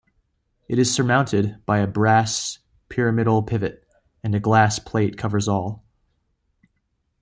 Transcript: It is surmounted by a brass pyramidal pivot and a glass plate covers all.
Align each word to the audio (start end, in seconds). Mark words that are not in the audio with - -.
It 0.67 0.79
is 0.79 0.91
surmounted 0.91 1.63
by 1.67 1.77
a 1.77 1.85
brass 1.85 2.57
pyramidal 2.89 3.43
pivot 3.43 3.85
and 4.23 4.33
a 4.33 4.39
glass 4.39 4.79
plate 4.79 5.15
covers 5.15 5.47
all. 5.47 5.83